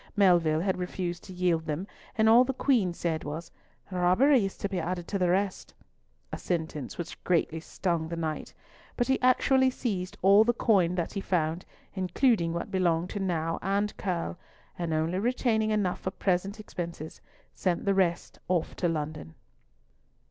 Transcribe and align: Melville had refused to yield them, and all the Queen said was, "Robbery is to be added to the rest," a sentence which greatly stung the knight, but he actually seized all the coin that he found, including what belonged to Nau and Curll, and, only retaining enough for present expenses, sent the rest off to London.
Melville 0.15 0.61
had 0.61 0.79
refused 0.79 1.23
to 1.25 1.31
yield 1.33 1.65
them, 1.67 1.85
and 2.17 2.27
all 2.27 2.43
the 2.43 2.55
Queen 2.55 2.91
said 2.91 3.23
was, 3.23 3.51
"Robbery 3.91 4.43
is 4.45 4.57
to 4.57 4.67
be 4.67 4.79
added 4.79 5.07
to 5.09 5.19
the 5.19 5.29
rest," 5.29 5.75
a 6.33 6.39
sentence 6.39 6.97
which 6.97 7.23
greatly 7.23 7.59
stung 7.59 8.07
the 8.07 8.15
knight, 8.15 8.51
but 8.97 9.05
he 9.05 9.21
actually 9.21 9.69
seized 9.69 10.17
all 10.23 10.43
the 10.43 10.53
coin 10.55 10.95
that 10.95 11.13
he 11.13 11.21
found, 11.21 11.65
including 11.93 12.51
what 12.51 12.71
belonged 12.71 13.11
to 13.11 13.19
Nau 13.19 13.59
and 13.61 13.95
Curll, 13.97 14.39
and, 14.75 14.91
only 14.91 15.19
retaining 15.19 15.69
enough 15.69 15.99
for 15.99 16.09
present 16.09 16.59
expenses, 16.59 17.21
sent 17.53 17.85
the 17.85 17.93
rest 17.93 18.39
off 18.49 18.75
to 18.77 18.87
London. 18.89 19.35